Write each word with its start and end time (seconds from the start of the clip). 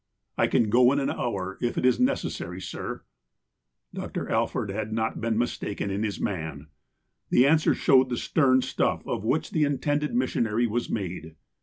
"I 0.35 0.47
can 0.47 0.71
go 0.71 0.91
in 0.91 0.99
an 0.99 1.11
hour, 1.11 1.59
if 1.61 1.77
it 1.77 1.85
is 1.85 1.99
necessary, 1.99 2.59
sir." 2.59 3.03
Dr. 3.93 4.27
Alford 4.31 4.71
had 4.71 4.91
not 4.91 5.21
been 5.21 5.37
mistaken 5.37 5.91
in 5.91 6.01
his 6.01 6.19
man. 6.19 6.69
The 7.29 7.45
answer 7.45 7.75
showed 7.75 8.09
the 8.09 8.17
stern 8.17 8.63
stuff 8.63 9.05
of 9.05 9.23
which 9.23 9.51
the 9.51 9.63
intended 9.63 10.15
missionary 10.15 10.65
was 10.65 10.89
made. 10.89 11.35